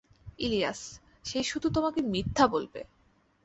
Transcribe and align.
ইলিয়াস, 0.39 0.81
সে 1.25 1.39
শুধু 1.43 1.67
তোমাকে 1.69 1.99
মিথ্যা 2.05 2.45
বলবে! 2.47 2.81